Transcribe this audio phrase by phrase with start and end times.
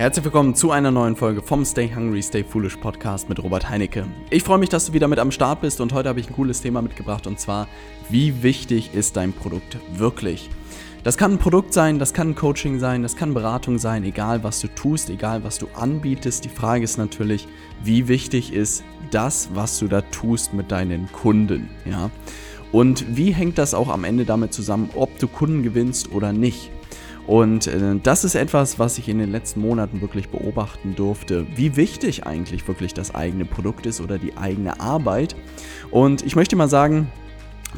[0.00, 4.06] Herzlich willkommen zu einer neuen Folge vom Stay Hungry, Stay Foolish Podcast mit Robert Heinecke.
[4.30, 6.32] Ich freue mich, dass du wieder mit am Start bist und heute habe ich ein
[6.32, 7.68] cooles Thema mitgebracht und zwar,
[8.08, 10.48] wie wichtig ist dein Produkt wirklich?
[11.04, 14.42] Das kann ein Produkt sein, das kann ein Coaching sein, das kann Beratung sein, egal
[14.42, 16.46] was du tust, egal was du anbietest.
[16.46, 17.46] Die Frage ist natürlich,
[17.84, 22.10] wie wichtig ist das, was du da tust mit deinen Kunden, ja?
[22.72, 26.70] Und wie hängt das auch am Ende damit zusammen, ob du Kunden gewinnst oder nicht?
[27.30, 31.76] Und äh, das ist etwas, was ich in den letzten Monaten wirklich beobachten durfte, wie
[31.76, 35.36] wichtig eigentlich wirklich das eigene Produkt ist oder die eigene Arbeit.
[35.92, 37.06] Und ich möchte mal sagen,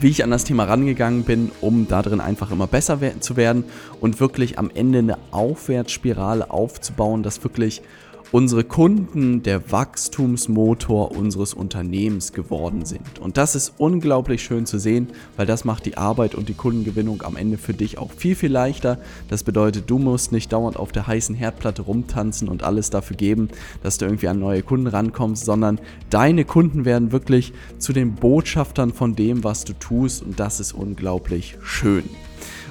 [0.00, 3.64] wie ich an das Thema rangegangen bin, um darin einfach immer besser zu werden
[4.00, 7.82] und wirklich am Ende eine Aufwärtsspirale aufzubauen, dass wirklich
[8.32, 13.18] unsere Kunden der Wachstumsmotor unseres Unternehmens geworden sind.
[13.20, 17.22] Und das ist unglaublich schön zu sehen, weil das macht die Arbeit und die Kundengewinnung
[17.22, 18.98] am Ende für dich auch viel, viel leichter.
[19.28, 23.48] Das bedeutet, du musst nicht dauernd auf der heißen Herdplatte rumtanzen und alles dafür geben,
[23.82, 28.94] dass du irgendwie an neue Kunden rankommst, sondern deine Kunden werden wirklich zu den Botschaftern
[28.94, 32.04] von dem, was du tust und das ist unglaublich schön.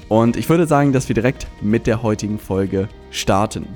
[0.10, 3.68] Und ich würde sagen, dass wir direkt mit der heutigen Folge starten.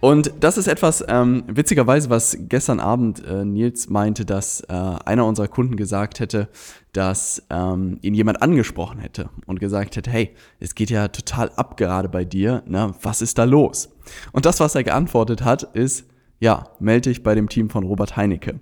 [0.00, 5.26] Und das ist etwas, ähm, witzigerweise, was gestern Abend äh, Nils meinte, dass äh, einer
[5.26, 6.48] unserer Kunden gesagt hätte,
[6.92, 11.76] dass ähm, ihn jemand angesprochen hätte und gesagt hätte, hey, es geht ja total ab
[11.76, 12.94] gerade bei dir, ne?
[13.02, 13.88] was ist da los?
[14.32, 16.06] Und das, was er geantwortet hat, ist,
[16.38, 18.60] ja, melde dich bei dem Team von Robert Heinecke.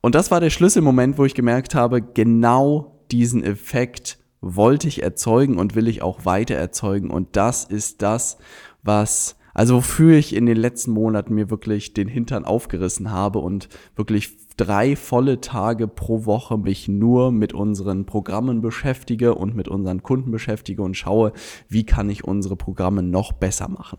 [0.00, 5.58] Und das war der Schlüsselmoment, wo ich gemerkt habe, genau diesen Effekt wollte ich erzeugen
[5.58, 7.10] und will ich auch weiter erzeugen.
[7.10, 8.38] Und das ist das,
[8.82, 13.68] was also wofür ich in den letzten Monaten mir wirklich den Hintern aufgerissen habe und
[13.96, 20.02] wirklich drei volle Tage pro Woche mich nur mit unseren Programmen beschäftige und mit unseren
[20.02, 21.32] Kunden beschäftige und schaue,
[21.68, 23.98] wie kann ich unsere Programme noch besser machen.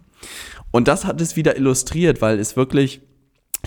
[0.72, 3.02] Und das hat es wieder illustriert, weil es wirklich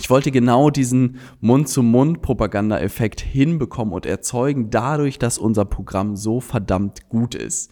[0.07, 7.35] ich wollte genau diesen Mund-zu-Mund-Propaganda-Effekt hinbekommen und erzeugen, dadurch, dass unser Programm so verdammt gut
[7.35, 7.71] ist.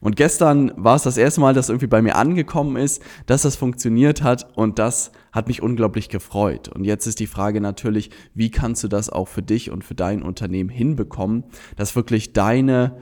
[0.00, 3.56] Und gestern war es das erste Mal, dass irgendwie bei mir angekommen ist, dass das
[3.56, 6.68] funktioniert hat und das hat mich unglaublich gefreut.
[6.68, 9.94] Und jetzt ist die Frage natürlich, wie kannst du das auch für dich und für
[9.94, 11.44] dein Unternehmen hinbekommen,
[11.76, 12.96] dass wirklich deine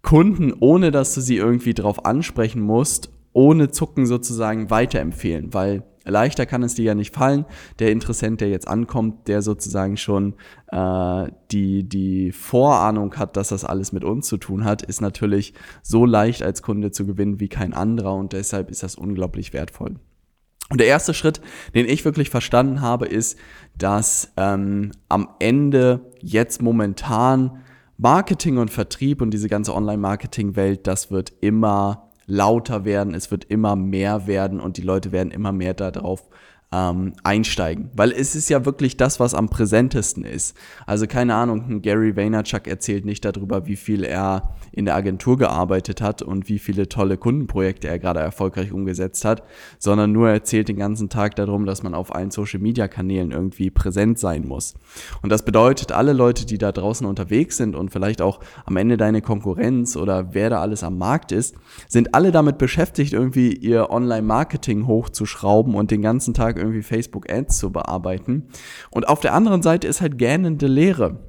[0.00, 6.46] Kunden, ohne dass du sie irgendwie drauf ansprechen musst, ohne Zucken sozusagen weiterempfehlen, weil leichter
[6.46, 7.44] kann es dir ja nicht fallen.
[7.78, 10.34] Der Interessent, der jetzt ankommt, der sozusagen schon
[10.68, 15.54] äh, die, die Vorahnung hat, dass das alles mit uns zu tun hat, ist natürlich
[15.82, 19.96] so leicht als Kunde zu gewinnen wie kein anderer und deshalb ist das unglaublich wertvoll.
[20.70, 21.40] Und der erste Schritt,
[21.74, 23.38] den ich wirklich verstanden habe, ist,
[23.76, 27.62] dass ähm, am Ende jetzt momentan
[27.96, 33.76] Marketing und Vertrieb und diese ganze Online-Marketing-Welt, das wird immer lauter werden, es wird immer
[33.76, 36.28] mehr werden und die Leute werden immer mehr darauf
[36.74, 37.90] ähm, einsteigen.
[37.94, 40.56] Weil es ist ja wirklich das, was am präsentesten ist.
[40.86, 46.00] Also keine Ahnung, Gary Vaynerchuk erzählt nicht darüber, wie viel er in der Agentur gearbeitet
[46.00, 49.44] hat und wie viele tolle Kundenprojekte er gerade erfolgreich umgesetzt hat,
[49.78, 54.46] sondern nur erzählt den ganzen Tag darum, dass man auf allen Social-Media-Kanälen irgendwie präsent sein
[54.46, 54.74] muss.
[55.22, 58.96] Und das bedeutet, alle Leute, die da draußen unterwegs sind und vielleicht auch am Ende
[58.96, 61.54] deine Konkurrenz oder wer da alles am Markt ist,
[61.86, 67.58] sind alle damit beschäftigt, irgendwie ihr Online-Marketing hochzuschrauben und den ganzen Tag irgendwie Facebook Ads
[67.58, 68.48] zu bearbeiten.
[68.90, 71.20] Und auf der anderen Seite ist halt gähnende Leere.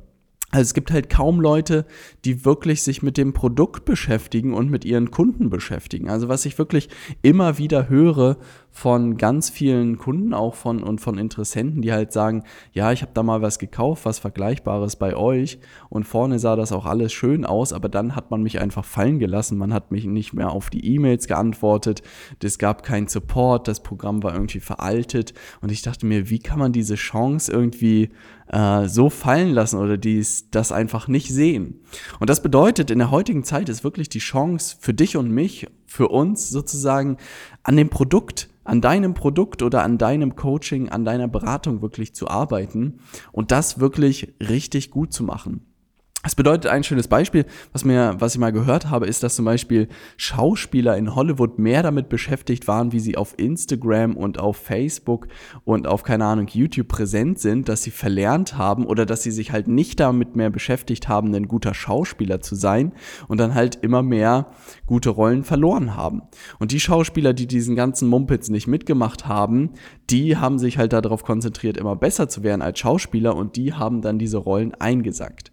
[0.51, 1.85] Also es gibt halt kaum Leute,
[2.23, 6.09] die wirklich sich mit dem Produkt beschäftigen und mit ihren Kunden beschäftigen.
[6.09, 6.87] Also was ich wirklich
[7.21, 8.37] immer wieder höre
[8.75, 12.43] von ganz vielen Kunden auch von und von Interessenten, die halt sagen,
[12.73, 15.59] ja, ich habe da mal was gekauft, was vergleichbares bei euch.
[15.87, 19.17] Und vorne sah das auch alles schön aus, aber dann hat man mich einfach fallen
[19.17, 22.03] gelassen, man hat mich nicht mehr auf die E-Mails geantwortet,
[22.43, 25.33] es gab keinen Support, das Programm war irgendwie veraltet.
[25.61, 28.09] Und ich dachte mir, wie kann man diese Chance irgendwie
[28.49, 31.79] äh, so fallen lassen oder dies, das einfach nicht sehen.
[32.19, 35.67] Und das bedeutet, in der heutigen Zeit ist wirklich die Chance für dich und mich,
[35.85, 37.17] für uns sozusagen
[37.63, 42.27] an dem Produkt an deinem Produkt oder an deinem Coaching, an deiner Beratung wirklich zu
[42.27, 42.99] arbeiten
[43.31, 45.61] und das wirklich richtig gut zu machen.
[46.25, 49.45] Das bedeutet ein schönes Beispiel, was mir, was ich mal gehört habe, ist, dass zum
[49.45, 49.87] Beispiel
[50.17, 55.27] Schauspieler in Hollywood mehr damit beschäftigt waren, wie sie auf Instagram und auf Facebook
[55.65, 59.51] und auf, keine Ahnung, YouTube präsent sind, dass sie verlernt haben oder dass sie sich
[59.51, 62.93] halt nicht damit mehr beschäftigt haben, ein guter Schauspieler zu sein
[63.27, 64.47] und dann halt immer mehr
[64.87, 66.23] gute Rollen verloren haben.
[66.57, 69.73] Und die Schauspieler, die diesen ganzen Mumpitz nicht mitgemacht haben,
[70.09, 74.01] die haben sich halt darauf konzentriert, immer besser zu werden als Schauspieler und die haben
[74.01, 75.51] dann diese Rollen eingesackt.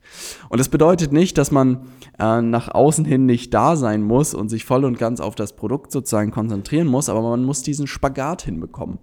[0.49, 1.87] Und das bedeutet nicht, dass man
[2.19, 5.57] äh, nach außen hin nicht da sein muss und sich voll und ganz auf das
[5.57, 8.99] Produkt sozusagen konzentrieren muss, aber man muss diesen Spagat hinbekommen.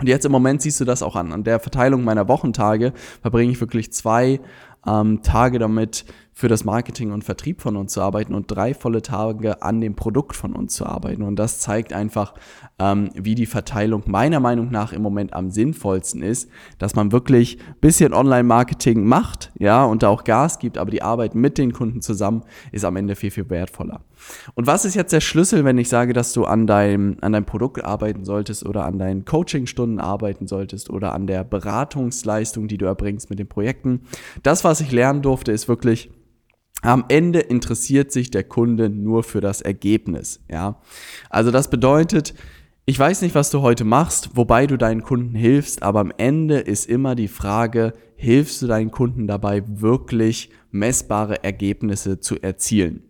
[0.00, 1.32] Und jetzt im Moment siehst du das auch an.
[1.32, 4.40] An der Verteilung meiner Wochentage verbringe ich wirklich zwei
[4.88, 6.04] ähm, Tage damit,
[6.38, 9.96] für das Marketing und Vertrieb von uns zu arbeiten und drei volle Tage an dem
[9.96, 11.22] Produkt von uns zu arbeiten.
[11.22, 12.34] Und das zeigt einfach,
[12.78, 16.48] ähm, wie die Verteilung meiner Meinung nach im Moment am sinnvollsten ist,
[16.78, 21.34] dass man wirklich bisschen Online-Marketing macht, ja, und da auch Gas gibt, aber die Arbeit
[21.34, 24.02] mit den Kunden zusammen ist am Ende viel, viel wertvoller.
[24.54, 27.46] Und was ist jetzt der Schlüssel, wenn ich sage, dass du an deinem, an deinem
[27.46, 32.86] Produkt arbeiten solltest oder an deinen Coachingstunden arbeiten solltest oder an der Beratungsleistung, die du
[32.86, 34.02] erbringst mit den Projekten?
[34.44, 36.10] Das, was ich lernen durfte, ist wirklich,
[36.82, 40.80] am Ende interessiert sich der Kunde nur für das Ergebnis, ja.
[41.28, 42.34] Also das bedeutet,
[42.86, 46.58] ich weiß nicht, was du heute machst, wobei du deinen Kunden hilfst, aber am Ende
[46.58, 53.02] ist immer die Frage, hilfst du deinen Kunden dabei wirklich messbare Ergebnisse zu erzielen?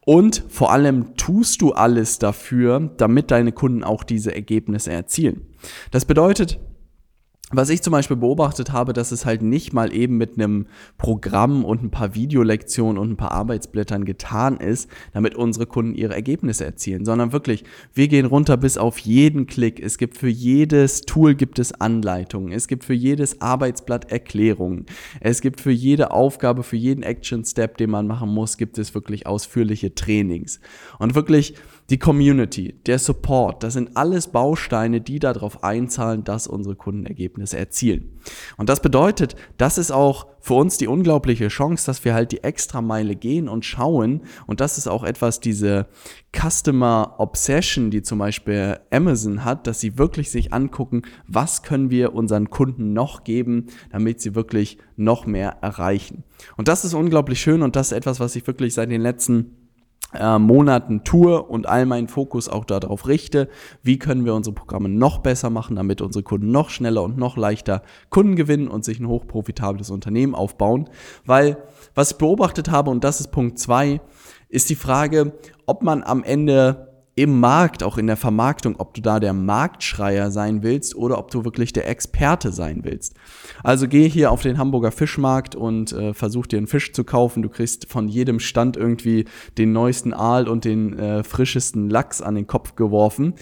[0.00, 5.46] Und vor allem tust du alles dafür, damit deine Kunden auch diese Ergebnisse erzielen.
[5.90, 6.60] Das bedeutet,
[7.50, 11.64] was ich zum Beispiel beobachtet habe, dass es halt nicht mal eben mit einem Programm
[11.64, 16.64] und ein paar Videolektionen und ein paar Arbeitsblättern getan ist, damit unsere Kunden ihre Ergebnisse
[16.64, 19.78] erzielen, sondern wirklich, wir gehen runter bis auf jeden Klick.
[19.78, 22.50] Es gibt für jedes Tool gibt es Anleitungen.
[22.50, 24.86] Es gibt für jedes Arbeitsblatt Erklärungen.
[25.20, 28.94] Es gibt für jede Aufgabe, für jeden Action Step, den man machen muss, gibt es
[28.94, 30.60] wirklich ausführliche Trainings.
[30.98, 31.54] Und wirklich,
[31.90, 37.58] die Community, der Support, das sind alles Bausteine, die darauf einzahlen, dass unsere Kunden Ergebnisse
[37.58, 38.18] erzielen.
[38.56, 42.42] Und das bedeutet, das ist auch für uns die unglaubliche Chance, dass wir halt die
[42.42, 44.22] extra Meile gehen und schauen.
[44.46, 45.86] Und das ist auch etwas, diese
[46.34, 52.14] Customer Obsession, die zum Beispiel Amazon hat, dass sie wirklich sich angucken, was können wir
[52.14, 56.24] unseren Kunden noch geben, damit sie wirklich noch mehr erreichen.
[56.56, 59.63] Und das ist unglaublich schön und das ist etwas, was ich wirklich seit den letzten
[60.14, 63.48] äh, Monaten tue und all meinen Fokus auch darauf richte,
[63.82, 67.36] wie können wir unsere Programme noch besser machen, damit unsere Kunden noch schneller und noch
[67.36, 70.88] leichter Kunden gewinnen und sich ein hochprofitables Unternehmen aufbauen.
[71.24, 71.58] Weil
[71.94, 74.00] was ich beobachtet habe, und das ist Punkt zwei,
[74.48, 75.32] ist die Frage,
[75.66, 80.30] ob man am Ende im Markt, auch in der Vermarktung, ob du da der Marktschreier
[80.32, 83.14] sein willst oder ob du wirklich der Experte sein willst.
[83.62, 87.42] Also geh hier auf den Hamburger Fischmarkt und äh, versuch dir einen Fisch zu kaufen.
[87.42, 89.26] Du kriegst von jedem Stand irgendwie
[89.58, 93.34] den neuesten Aal und den äh, frischesten Lachs an den Kopf geworfen.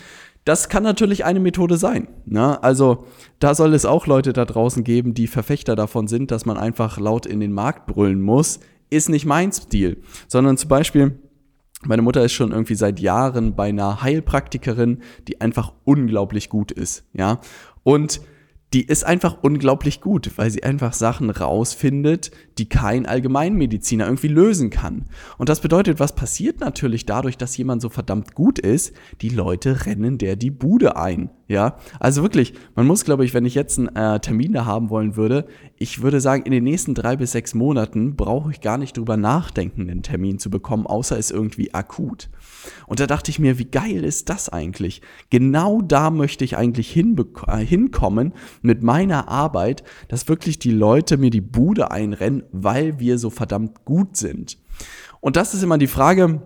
[0.44, 2.08] Das kann natürlich eine Methode sein.
[2.26, 2.62] Ne?
[2.62, 3.06] Also
[3.38, 6.98] da soll es auch Leute da draußen geben, die Verfechter davon sind, dass man einfach
[6.98, 8.60] laut in den Markt brüllen muss.
[8.90, 11.18] Ist nicht mein Stil, sondern zum Beispiel
[11.84, 17.04] meine Mutter ist schon irgendwie seit Jahren bei einer Heilpraktikerin, die einfach unglaublich gut ist,
[17.12, 17.40] ja.
[17.82, 18.20] Und
[18.72, 24.70] die ist einfach unglaublich gut, weil sie einfach Sachen rausfindet, die kein Allgemeinmediziner irgendwie lösen
[24.70, 25.04] kann.
[25.36, 28.94] Und das bedeutet, was passiert natürlich dadurch, dass jemand so verdammt gut ist?
[29.20, 31.30] Die Leute rennen der die Bude ein.
[31.52, 34.88] Ja, also wirklich, man muss, glaube ich, wenn ich jetzt einen äh, Termin da haben
[34.88, 35.44] wollen würde,
[35.76, 39.18] ich würde sagen, in den nächsten drei bis sechs Monaten brauche ich gar nicht drüber
[39.18, 42.30] nachdenken, einen Termin zu bekommen, außer es irgendwie akut.
[42.86, 45.02] Und da dachte ich mir, wie geil ist das eigentlich?
[45.28, 48.32] Genau da möchte ich eigentlich äh, hinkommen
[48.62, 53.84] mit meiner Arbeit, dass wirklich die Leute mir die Bude einrennen, weil wir so verdammt
[53.84, 54.56] gut sind.
[55.20, 56.40] Und das ist immer die Frage,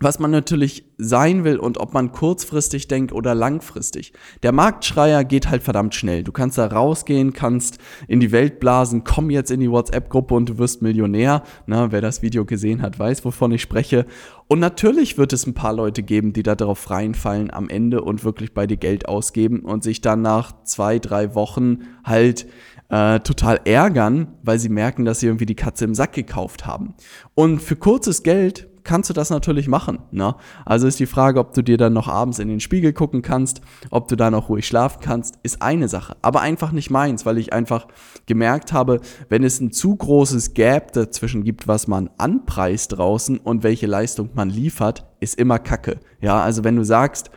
[0.00, 4.12] was man natürlich sein will und ob man kurzfristig denkt oder langfristig.
[4.42, 6.24] Der Marktschreier geht halt verdammt schnell.
[6.24, 10.48] Du kannst da rausgehen, kannst in die Welt blasen, komm jetzt in die WhatsApp-Gruppe und
[10.48, 11.42] du wirst Millionär.
[11.66, 14.06] Na, wer das Video gesehen hat, weiß, wovon ich spreche.
[14.48, 18.24] Und natürlich wird es ein paar Leute geben, die da darauf reinfallen am Ende und
[18.24, 22.46] wirklich bei dir Geld ausgeben und sich dann nach zwei, drei Wochen halt
[22.88, 26.94] äh, total ärgern, weil sie merken, dass sie irgendwie die Katze im Sack gekauft haben.
[27.34, 29.98] Und für kurzes Geld kannst du das natürlich machen.
[30.12, 30.34] Ne?
[30.64, 33.60] Also ist die Frage, ob du dir dann noch abends in den Spiegel gucken kannst,
[33.90, 36.16] ob du da noch ruhig schlafen kannst, ist eine Sache.
[36.22, 37.86] Aber einfach nicht meins, weil ich einfach
[38.24, 43.62] gemerkt habe, wenn es ein zu großes Gap dazwischen gibt, was man anpreist draußen und
[43.62, 46.00] welche Leistung man liefert, ist immer Kacke.
[46.22, 47.30] Ja, also wenn du sagst,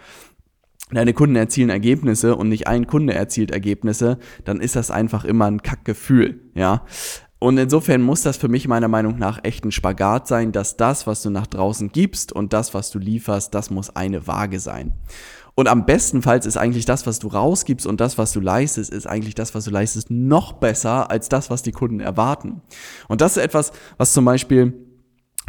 [0.89, 5.47] deine Kunden erzielen Ergebnisse und nicht ein Kunde erzielt Ergebnisse, dann ist das einfach immer
[5.47, 6.85] ein Kackgefühl, ja.
[7.43, 11.07] Und insofern muss das für mich meiner Meinung nach echt ein Spagat sein, dass das,
[11.07, 14.93] was du nach draußen gibst und das, was du lieferst, das muss eine Waage sein.
[15.55, 19.07] Und am bestenfalls ist eigentlich das, was du rausgibst und das, was du leistest, ist
[19.07, 22.61] eigentlich das, was du leistest, noch besser als das, was die Kunden erwarten.
[23.07, 24.75] Und das ist etwas, was zum Beispiel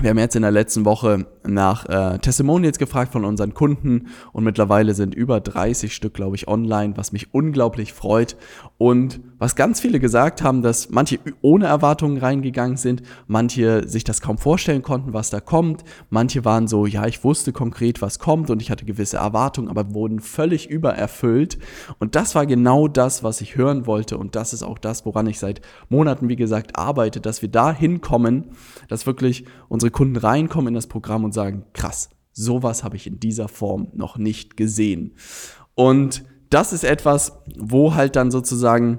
[0.03, 4.43] wir haben jetzt in der letzten Woche nach äh, Testimonials gefragt von unseren Kunden und
[4.43, 8.37] mittlerweile sind über 30 Stück, glaube ich, online, was mich unglaublich freut.
[8.79, 14.21] Und was ganz viele gesagt haben, dass manche ohne Erwartungen reingegangen sind, manche sich das
[14.21, 18.51] kaum vorstellen konnten, was da kommt, manche waren so, ja, ich wusste konkret, was kommt
[18.51, 21.59] und ich hatte gewisse Erwartungen, aber wurden völlig übererfüllt.
[22.01, 25.29] Und das war genau das, was ich hören wollte und das ist auch das, woran
[25.29, 28.47] ich seit Monaten, wie gesagt, arbeite, dass wir da hinkommen,
[28.89, 33.21] dass wirklich unsere Kunden reinkommen in das Programm und sagen, krass, sowas habe ich in
[33.21, 35.15] dieser Form noch nicht gesehen.
[35.75, 38.99] Und das ist etwas, wo halt dann sozusagen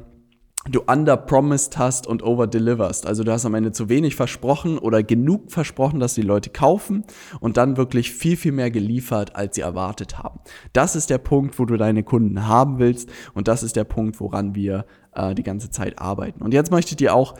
[0.69, 3.05] du underpromised hast und overdeliverst.
[3.05, 7.03] Also du hast am Ende zu wenig versprochen oder genug versprochen, dass die Leute kaufen
[7.41, 10.39] und dann wirklich viel, viel mehr geliefert, als sie erwartet haben.
[10.71, 14.19] Das ist der Punkt, wo du deine Kunden haben willst und das ist der Punkt,
[14.21, 16.41] woran wir äh, die ganze Zeit arbeiten.
[16.41, 17.35] Und jetzt möchte ich dir auch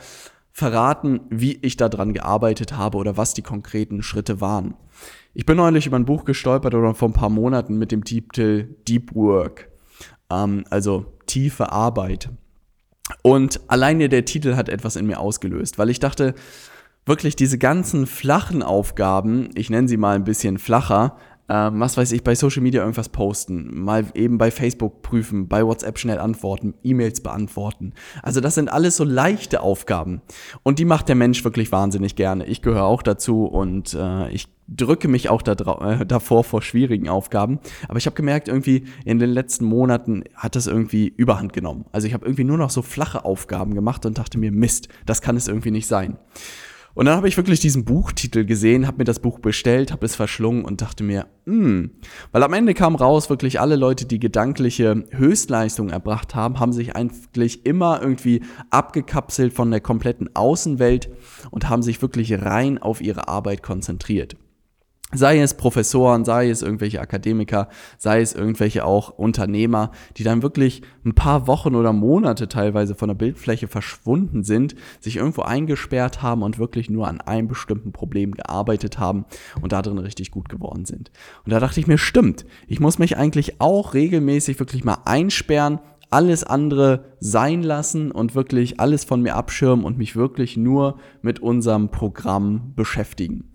[0.54, 4.76] verraten, wie ich daran gearbeitet habe oder was die konkreten Schritte waren.
[5.34, 8.76] Ich bin neulich über ein Buch gestolpert oder vor ein paar Monaten mit dem Titel
[8.88, 9.70] Deep Work,
[10.30, 12.30] ähm, also tiefe Arbeit.
[13.24, 16.36] Und alleine der Titel hat etwas in mir ausgelöst, weil ich dachte,
[17.06, 21.18] wirklich diese ganzen flachen Aufgaben, ich nenne sie mal ein bisschen flacher,
[21.50, 25.66] ähm, was weiß ich, bei Social Media irgendwas posten, mal eben bei Facebook prüfen, bei
[25.66, 27.94] WhatsApp schnell antworten, E-Mails beantworten.
[28.22, 30.22] Also das sind alles so leichte Aufgaben
[30.64, 32.46] und die macht der Mensch wirklich wahnsinnig gerne.
[32.46, 37.10] Ich gehöre auch dazu und äh, ich drücke mich auch da äh, davor vor schwierigen
[37.10, 37.60] Aufgaben.
[37.88, 41.86] Aber ich habe gemerkt, irgendwie in den letzten Monaten hat das irgendwie Überhand genommen.
[41.92, 45.22] Also ich habe irgendwie nur noch so flache Aufgaben gemacht und dachte mir, Mist, das
[45.22, 46.18] kann es irgendwie nicht sein.
[46.96, 50.16] Und dann habe ich wirklich diesen Buchtitel gesehen, habe mir das Buch bestellt, habe es
[50.16, 51.92] verschlungen und dachte mir, hm,
[52.32, 56.96] weil am Ende kam raus, wirklich alle Leute, die gedankliche Höchstleistung erbracht haben, haben sich
[56.96, 61.10] eigentlich immer irgendwie abgekapselt von der kompletten Außenwelt
[61.50, 64.36] und haben sich wirklich rein auf ihre Arbeit konzentriert.
[65.14, 70.82] Sei es Professoren, sei es irgendwelche Akademiker, sei es irgendwelche auch Unternehmer, die dann wirklich
[71.06, 76.42] ein paar Wochen oder Monate teilweise von der Bildfläche verschwunden sind, sich irgendwo eingesperrt haben
[76.42, 79.26] und wirklich nur an einem bestimmten Problem gearbeitet haben
[79.62, 81.12] und darin richtig gut geworden sind.
[81.46, 85.80] Und da dachte ich mir, stimmt, ich muss mich eigentlich auch regelmäßig wirklich mal einsperren,
[86.10, 91.40] alles andere sein lassen und wirklich alles von mir abschirmen und mich wirklich nur mit
[91.40, 93.53] unserem Programm beschäftigen.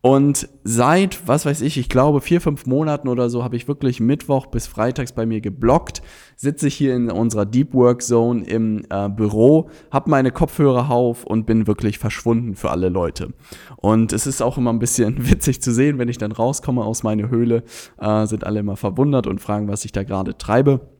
[0.00, 4.00] Und seit, was weiß ich, ich glaube vier, fünf Monaten oder so habe ich wirklich
[4.00, 6.02] Mittwoch bis Freitags bei mir geblockt,
[6.36, 11.24] sitze ich hier in unserer Deep Work Zone im äh, Büro, habe meine Kopfhörer auf
[11.24, 13.32] und bin wirklich verschwunden für alle Leute.
[13.76, 17.02] Und es ist auch immer ein bisschen witzig zu sehen, wenn ich dann rauskomme aus
[17.02, 17.62] meiner Höhle,
[18.00, 20.91] äh, sind alle immer verwundert und fragen, was ich da gerade treibe.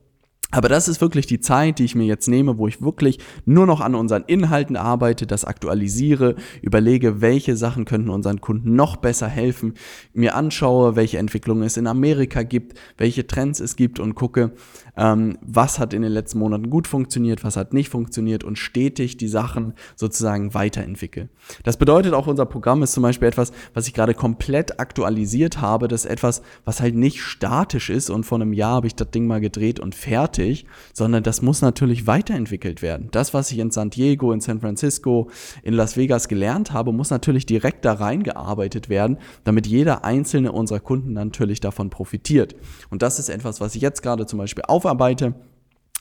[0.53, 3.65] Aber das ist wirklich die Zeit, die ich mir jetzt nehme, wo ich wirklich nur
[3.65, 9.27] noch an unseren Inhalten arbeite, das aktualisiere, überlege, welche Sachen könnten unseren Kunden noch besser
[9.27, 9.73] helfen,
[10.13, 14.51] mir anschaue, welche Entwicklungen es in Amerika gibt, welche Trends es gibt und gucke,
[14.95, 19.17] ähm, was hat in den letzten Monaten gut funktioniert, was hat nicht funktioniert und stetig
[19.17, 21.29] die Sachen sozusagen weiterentwickle.
[21.63, 25.87] Das bedeutet auch, unser Programm ist zum Beispiel etwas, was ich gerade komplett aktualisiert habe.
[25.87, 29.09] Das ist etwas, was halt nicht statisch ist und vor einem Jahr habe ich das
[29.09, 33.09] Ding mal gedreht und fertig fertig, sondern das muss natürlich weiterentwickelt werden.
[33.11, 35.29] Das, was ich in San Diego, in San Francisco,
[35.63, 40.79] in Las Vegas gelernt habe, muss natürlich direkt da reingearbeitet werden, damit jeder einzelne unserer
[40.79, 42.55] Kunden natürlich davon profitiert.
[42.89, 45.33] Und das ist etwas, was ich jetzt gerade zum Beispiel aufarbeite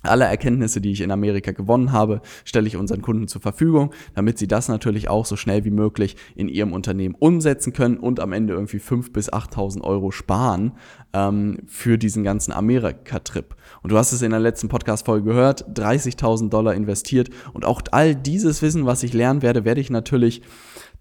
[0.03, 4.39] alle Erkenntnisse, die ich in Amerika gewonnen habe, stelle ich unseren Kunden zur Verfügung, damit
[4.39, 8.33] sie das natürlich auch so schnell wie möglich in ihrem Unternehmen umsetzen können und am
[8.33, 10.73] Ende irgendwie 5.000 bis 8.000 Euro sparen
[11.13, 13.55] ähm, für diesen ganzen Amerika-Trip.
[13.83, 18.15] Und du hast es in der letzten Podcast-Folge gehört, 30.000 Dollar investiert und auch all
[18.15, 20.43] dieses Wissen, was ich lernen werde, werde ich natürlich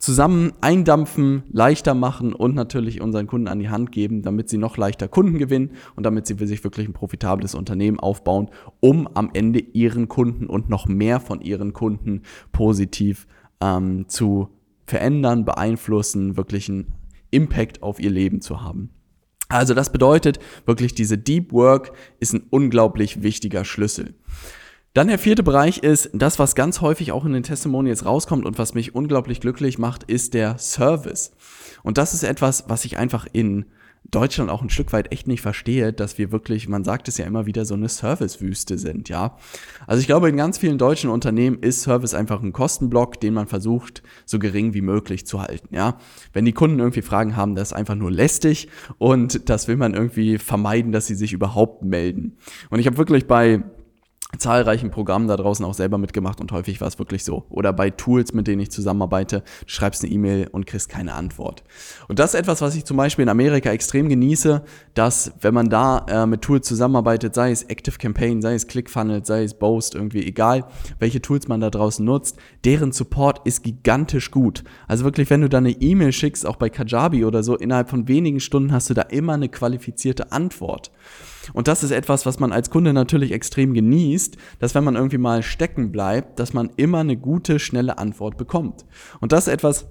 [0.01, 4.75] zusammen eindampfen, leichter machen und natürlich unseren Kunden an die Hand geben, damit sie noch
[4.75, 9.59] leichter Kunden gewinnen und damit sie sich wirklich ein profitables Unternehmen aufbauen, um am Ende
[9.59, 13.27] ihren Kunden und noch mehr von ihren Kunden positiv
[13.61, 14.49] ähm, zu
[14.87, 16.87] verändern, beeinflussen, wirklich einen
[17.29, 18.89] Impact auf ihr Leben zu haben.
[19.49, 24.15] Also das bedeutet wirklich, diese Deep Work ist ein unglaublich wichtiger Schlüssel.
[24.93, 28.57] Dann der vierte Bereich ist das, was ganz häufig auch in den Testimonials rauskommt und
[28.57, 31.31] was mich unglaublich glücklich macht, ist der Service.
[31.81, 33.67] Und das ist etwas, was ich einfach in
[34.09, 37.25] Deutschland auch ein Stück weit echt nicht verstehe, dass wir wirklich, man sagt es ja
[37.25, 39.37] immer wieder, so eine Servicewüste sind, ja.
[39.87, 43.47] Also ich glaube, in ganz vielen deutschen Unternehmen ist Service einfach ein Kostenblock, den man
[43.47, 45.99] versucht, so gering wie möglich zu halten, ja.
[46.33, 48.67] Wenn die Kunden irgendwie Fragen haben, das ist einfach nur lästig
[48.97, 52.37] und das will man irgendwie vermeiden, dass sie sich überhaupt melden.
[52.69, 53.63] Und ich habe wirklich bei
[54.37, 57.45] zahlreichen Programmen da draußen auch selber mitgemacht und häufig war es wirklich so.
[57.49, 61.63] Oder bei Tools, mit denen ich zusammenarbeite, du schreibst eine E-Mail und kriegst keine Antwort.
[62.07, 65.69] Und das ist etwas, was ich zum Beispiel in Amerika extrem genieße, dass wenn man
[65.69, 69.95] da äh, mit Tools zusammenarbeitet, sei es Active Campaign, sei es ClickFunnels, sei es Boast,
[69.95, 70.65] irgendwie egal,
[70.99, 74.63] welche Tools man da draußen nutzt, deren Support ist gigantisch gut.
[74.87, 78.07] Also wirklich, wenn du da eine E-Mail schickst, auch bei Kajabi oder so, innerhalb von
[78.07, 80.91] wenigen Stunden hast du da immer eine qualifizierte Antwort.
[81.53, 85.17] Und das ist etwas, was man als Kunde natürlich extrem genießt, dass wenn man irgendwie
[85.17, 88.85] mal stecken bleibt, dass man immer eine gute, schnelle Antwort bekommt.
[89.19, 89.87] Und das ist etwas,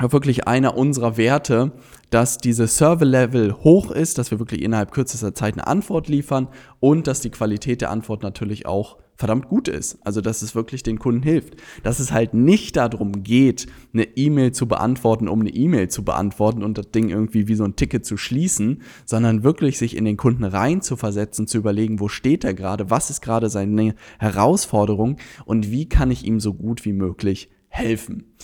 [0.00, 1.72] wirklich einer unserer Werte,
[2.10, 6.48] dass diese Server-Level hoch ist, dass wir wirklich innerhalb kürzester Zeit eine Antwort liefern
[6.80, 9.98] und dass die Qualität der Antwort natürlich auch verdammt gut ist.
[10.02, 11.54] Also, dass es wirklich den Kunden hilft.
[11.84, 16.64] Dass es halt nicht darum geht, eine E-Mail zu beantworten, um eine E-Mail zu beantworten
[16.64, 20.16] und das Ding irgendwie wie so ein Ticket zu schließen, sondern wirklich sich in den
[20.16, 25.18] Kunden rein zu versetzen, zu überlegen, wo steht er gerade, was ist gerade seine Herausforderung
[25.44, 28.34] und wie kann ich ihm so gut wie möglich helfen.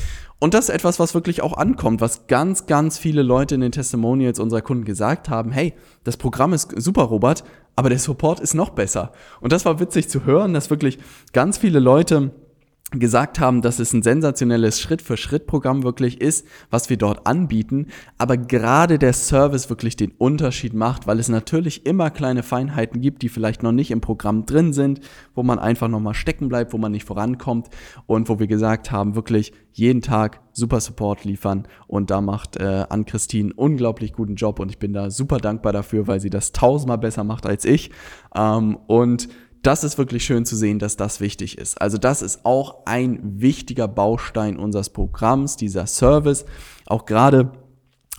[0.40, 3.72] Und das ist etwas, was wirklich auch ankommt, was ganz, ganz viele Leute in den
[3.72, 7.42] Testimonials unserer Kunden gesagt haben, hey, das Programm ist super, Robert,
[7.78, 9.12] aber der Support ist noch besser.
[9.40, 10.98] Und das war witzig zu hören, dass wirklich
[11.32, 12.32] ganz viele Leute
[12.90, 18.98] gesagt haben, dass es ein sensationelles Schritt-für-Schritt-Programm wirklich ist, was wir dort anbieten, aber gerade
[18.98, 23.62] der Service wirklich den Unterschied macht, weil es natürlich immer kleine Feinheiten gibt, die vielleicht
[23.62, 25.00] noch nicht im Programm drin sind,
[25.34, 27.68] wo man einfach nochmal stecken bleibt, wo man nicht vorankommt
[28.06, 32.86] und wo wir gesagt haben, wirklich jeden Tag super Support liefern und da macht äh,
[32.88, 36.98] Ann-Christine unglaublich guten Job und ich bin da super dankbar dafür, weil sie das tausendmal
[36.98, 37.90] besser macht als ich.
[38.34, 39.28] Ähm, und
[39.62, 41.80] das ist wirklich schön zu sehen, dass das wichtig ist.
[41.80, 46.44] Also das ist auch ein wichtiger Baustein unseres Programms, dieser Service.
[46.86, 47.52] Auch gerade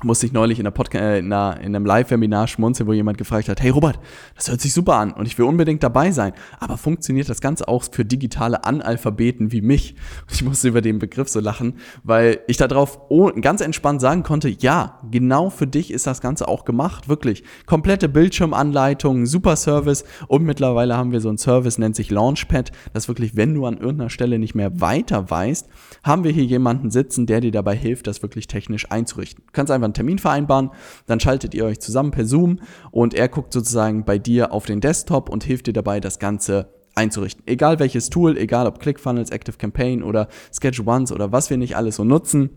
[0.03, 3.17] musste ich neulich in, der Podcast, äh, in, einer, in einem Live-Webinar schmunzeln, wo jemand
[3.17, 3.99] gefragt hat, hey Robert,
[4.35, 7.67] das hört sich super an und ich will unbedingt dabei sein, aber funktioniert das Ganze
[7.67, 9.95] auch für digitale Analphabeten wie mich?
[10.21, 12.99] Und ich musste über den Begriff so lachen, weil ich darauf
[13.41, 17.43] ganz entspannt sagen konnte, ja, genau für dich ist das Ganze auch gemacht, wirklich.
[17.65, 23.07] Komplette Bildschirmanleitung, super Service und mittlerweile haben wir so einen Service, nennt sich Launchpad, dass
[23.07, 25.67] wirklich, wenn du an irgendeiner Stelle nicht mehr weiter weißt,
[26.03, 29.43] haben wir hier jemanden sitzen, der dir dabei hilft, das wirklich technisch einzurichten.
[29.45, 30.71] Du kannst einfach einen Termin vereinbaren,
[31.05, 32.59] dann schaltet ihr euch zusammen per Zoom
[32.91, 36.73] und er guckt sozusagen bei dir auf den Desktop und hilft dir dabei, das Ganze
[36.95, 37.43] einzurichten.
[37.45, 41.75] Egal welches Tool, egal ob ClickFunnels, Active Campaign oder Sketch Once oder was wir nicht
[41.75, 42.49] alles so nutzen.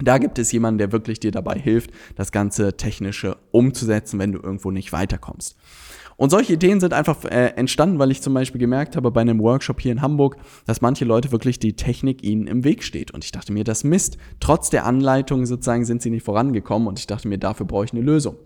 [0.00, 4.40] Da gibt es jemanden, der wirklich dir dabei hilft, das ganze Technische umzusetzen, wenn du
[4.40, 5.56] irgendwo nicht weiterkommst.
[6.16, 9.38] Und solche Ideen sind einfach äh, entstanden, weil ich zum Beispiel gemerkt habe bei einem
[9.40, 13.10] Workshop hier in Hamburg, dass manche Leute wirklich die Technik ihnen im Weg steht.
[13.10, 14.16] Und ich dachte mir, das Mist.
[14.40, 17.92] Trotz der Anleitung sozusagen sind sie nicht vorangekommen und ich dachte mir, dafür brauche ich
[17.92, 18.36] eine Lösung.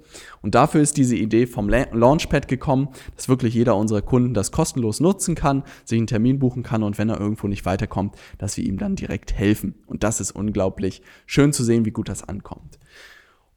[0.43, 4.99] Und dafür ist diese Idee vom Launchpad gekommen, dass wirklich jeder unserer Kunden das kostenlos
[4.99, 8.65] nutzen kann, sich einen Termin buchen kann und wenn er irgendwo nicht weiterkommt, dass wir
[8.65, 9.75] ihm dann direkt helfen.
[9.87, 12.79] Und das ist unglaublich schön zu sehen, wie gut das ankommt.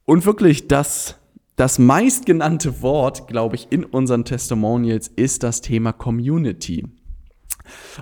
[0.05, 1.17] Und wirklich das
[1.55, 6.83] das meistgenannte Wort, glaube ich, in unseren Testimonials ist das Thema Community.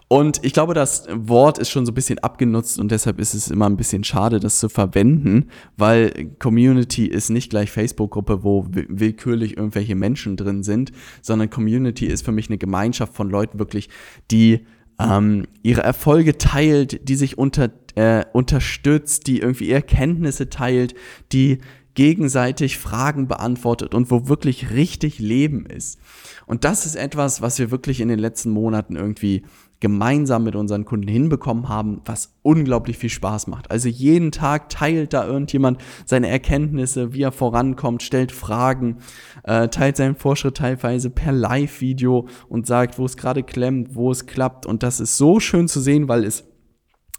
[0.08, 3.50] Und ich glaube, das Wort ist schon so ein bisschen abgenutzt und deshalb ist es
[3.50, 9.58] immer ein bisschen schade, das zu verwenden, weil Community ist nicht gleich Facebook-Gruppe, wo willkürlich
[9.58, 13.90] irgendwelche Menschen drin sind, sondern Community ist für mich eine Gemeinschaft von Leuten wirklich,
[14.32, 14.66] die
[15.00, 20.96] ähm, ihre Erfolge teilt, die sich unter, äh, unterstützt, die irgendwie ihre Kenntnisse teilt,
[21.32, 21.60] die
[21.94, 26.00] gegenseitig Fragen beantwortet und wo wirklich richtig Leben ist.
[26.46, 29.44] Und das ist etwas, was wir wirklich in den letzten Monaten irgendwie
[29.82, 33.72] gemeinsam mit unseren Kunden hinbekommen haben, was unglaublich viel Spaß macht.
[33.72, 38.98] Also jeden Tag teilt da irgendjemand seine Erkenntnisse, wie er vorankommt, stellt Fragen,
[39.44, 44.28] äh, teilt seinen Vorschritt teilweise per Live-Video und sagt, wo es gerade klemmt, wo es
[44.28, 44.68] klappt.
[44.68, 46.51] Und das ist so schön zu sehen, weil es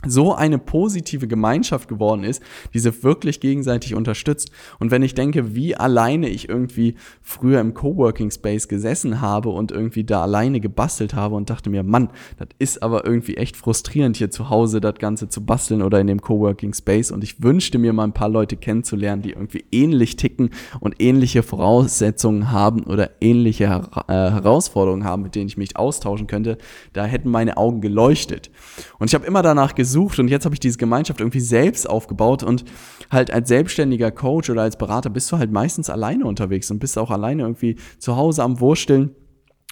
[0.06, 2.42] so eine positive Gemeinschaft geworden ist,
[2.74, 4.50] die sie wirklich gegenseitig unterstützt.
[4.78, 9.70] Und wenn ich denke, wie alleine ich irgendwie früher im Coworking Space gesessen habe und
[9.70, 14.16] irgendwie da alleine gebastelt habe und dachte mir, Mann, das ist aber irgendwie echt frustrierend
[14.16, 17.10] hier zu Hause, das Ganze zu basteln oder in dem Coworking Space.
[17.10, 21.42] Und ich wünschte mir mal ein paar Leute kennenzulernen, die irgendwie ähnlich ticken und ähnliche
[21.42, 26.58] Voraussetzungen haben oder ähnliche äh, Herausforderungen haben, mit denen ich mich austauschen könnte.
[26.92, 28.50] Da hätten meine Augen geleuchtet.
[28.98, 31.88] Und ich habe immer danach gesucht, gesucht und jetzt habe ich diese Gemeinschaft irgendwie selbst
[31.88, 32.64] aufgebaut und
[33.10, 36.96] halt als selbstständiger Coach oder als Berater bist du halt meistens alleine unterwegs und bist
[36.96, 39.14] auch alleine irgendwie zu Hause am Wursteln.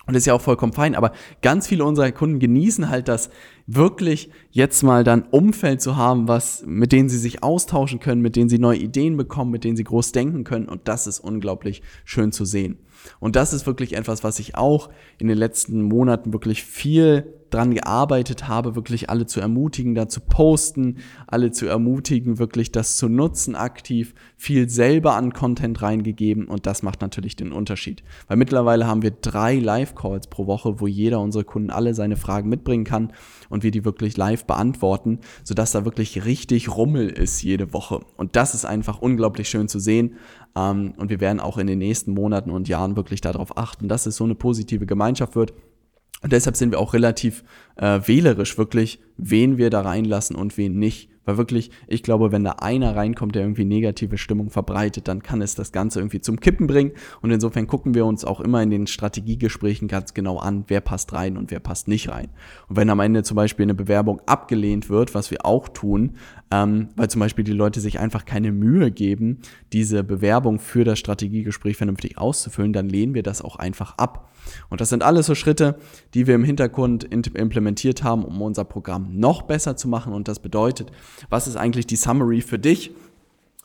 [0.07, 3.31] Und das ist ja auch vollkommen fein, aber ganz viele unserer Kunden genießen halt das
[3.75, 8.37] wirklich jetzt mal dann Umfeld zu haben, was, mit denen sie sich austauschen können, mit
[8.37, 10.69] denen sie neue Ideen bekommen, mit denen sie groß denken können.
[10.69, 12.79] Und das ist unglaublich schön zu sehen.
[13.19, 17.75] Und das ist wirklich etwas, was ich auch in den letzten Monaten wirklich viel dran
[17.75, 23.09] gearbeitet habe, wirklich alle zu ermutigen, da zu posten, alle zu ermutigen, wirklich das zu
[23.09, 28.03] nutzen aktiv, viel selber an Content reingegeben und das macht natürlich den Unterschied.
[28.29, 32.49] Weil mittlerweile haben wir drei Live-Calls pro Woche, wo jeder unserer Kunden alle seine Fragen
[32.49, 33.13] mitbringen kann
[33.51, 38.01] und wir die wirklich live beantworten, sodass da wirklich richtig Rummel ist jede Woche.
[38.17, 40.15] Und das ist einfach unglaublich schön zu sehen.
[40.57, 44.07] Ähm, und wir werden auch in den nächsten Monaten und Jahren wirklich darauf achten, dass
[44.07, 45.53] es so eine positive Gemeinschaft wird.
[46.23, 47.45] Und deshalb sind wir auch relativ
[47.77, 51.11] äh, wählerisch wirklich, wen wir da reinlassen und wen nicht.
[51.31, 55.43] Weil wirklich, ich glaube, wenn da einer reinkommt, der irgendwie negative Stimmung verbreitet, dann kann
[55.43, 56.91] es das Ganze irgendwie zum Kippen bringen.
[57.23, 61.13] Und insofern gucken wir uns auch immer in den Strategiegesprächen ganz genau an, wer passt
[61.13, 62.31] rein und wer passt nicht rein.
[62.69, 66.17] Und wenn am Ende zum Beispiel eine Bewerbung abgelehnt wird, was wir auch tun,
[66.51, 69.39] ähm, weil zum Beispiel die Leute sich einfach keine Mühe geben,
[69.73, 74.33] diese Bewerbung für das Strategiegespräch vernünftig auszufüllen, dann lehnen wir das auch einfach ab.
[74.69, 75.77] Und das sind alles so Schritte,
[76.15, 80.13] die wir im Hintergrund implementiert haben, um unser Programm noch besser zu machen.
[80.13, 80.91] Und das bedeutet,
[81.29, 82.93] was ist eigentlich die Summary für dich?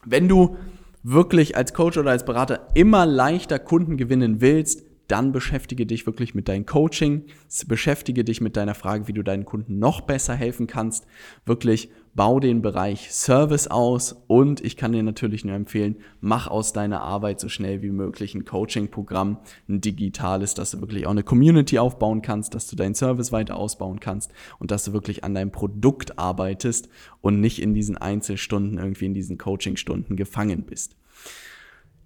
[0.06, 0.58] Wenn du
[1.04, 6.36] wirklich als Coach oder als Berater immer leichter Kunden gewinnen willst, dann beschäftige dich wirklich
[6.36, 7.26] mit deinem Coaching,
[7.68, 11.06] beschäftige dich mit deiner Frage, wie du deinen Kunden noch besser helfen kannst.
[11.46, 16.72] Wirklich bau den Bereich Service aus und ich kann dir natürlich nur empfehlen, mach aus
[16.72, 19.38] deiner Arbeit so schnell wie möglich ein Coaching-Programm,
[19.68, 23.58] ein digitales, dass du wirklich auch eine Community aufbauen kannst, dass du deinen Service weiter
[23.58, 26.88] ausbauen kannst und dass du wirklich an deinem Produkt arbeitest
[27.20, 30.96] und nicht in diesen Einzelstunden irgendwie in diesen Coaching-Stunden gefangen bist.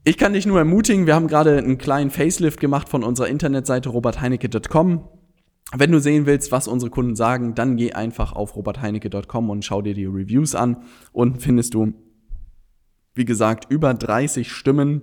[0.06, 3.90] Ich kann dich nur ermutigen, wir haben gerade einen kleinen Facelift gemacht von unserer Internetseite
[3.90, 5.04] robertheinecke.com.
[5.76, 9.82] Wenn du sehen willst, was unsere Kunden sagen, dann geh einfach auf robertheinecke.com und schau
[9.82, 11.94] dir die Reviews an und findest du,
[13.14, 15.02] wie gesagt, über 30 Stimmen.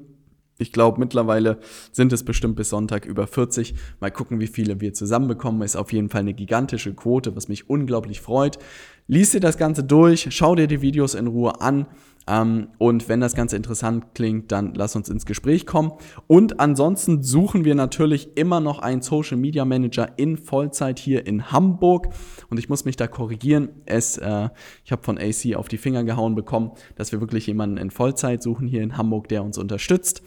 [0.59, 1.59] Ich glaube, mittlerweile
[1.93, 3.75] sind es bestimmt bis Sonntag über 40.
[4.01, 5.61] Mal gucken, wie viele wir zusammenbekommen.
[5.61, 8.59] Ist auf jeden Fall eine gigantische Quote, was mich unglaublich freut.
[9.07, 11.87] Lies dir das Ganze durch, schau dir die Videos in Ruhe an
[12.27, 15.93] ähm, und wenn das Ganze interessant klingt, dann lass uns ins Gespräch kommen.
[16.27, 21.53] Und ansonsten suchen wir natürlich immer noch einen Social Media Manager in Vollzeit hier in
[21.53, 22.09] Hamburg.
[22.51, 23.69] Und ich muss mich da korrigieren.
[23.85, 24.49] Es, äh,
[24.85, 28.43] ich habe von AC auf die Finger gehauen bekommen, dass wir wirklich jemanden in Vollzeit
[28.43, 30.23] suchen hier in Hamburg, der uns unterstützt.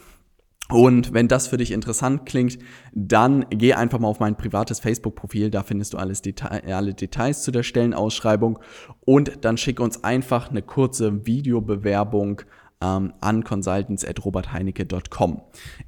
[0.70, 2.58] Und wenn das für dich interessant klingt,
[2.92, 7.42] dann geh einfach mal auf mein privates Facebook-Profil, da findest du alles Deta alle Details
[7.42, 8.58] zu der Stellenausschreibung
[9.04, 12.42] und dann schick uns einfach eine kurze Videobewerbung
[12.82, 15.42] ähm, an consultants.robertheinecke.com.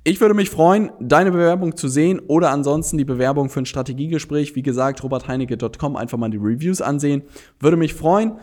[0.04, 4.54] Ich würde mich freuen, deine Bewerbung zu sehen oder ansonsten die Bewerbung für ein Strategiegespräch.
[4.56, 7.22] Wie gesagt, robertheinecke.com, einfach mal die Reviews ansehen.
[7.60, 8.38] Würde mich freuen.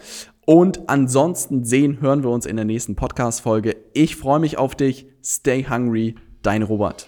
[0.45, 3.75] Und ansonsten sehen, hören wir uns in der nächsten Podcast-Folge.
[3.93, 5.05] Ich freue mich auf dich.
[5.21, 7.07] Stay hungry dein Robert.